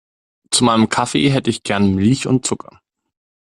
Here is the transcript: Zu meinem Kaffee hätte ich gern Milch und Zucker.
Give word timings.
Zu 0.49 0.63
meinem 0.63 0.89
Kaffee 0.89 1.29
hätte 1.29 1.51
ich 1.51 1.61
gern 1.61 1.93
Milch 1.93 2.25
und 2.25 2.43
Zucker. 2.43 2.81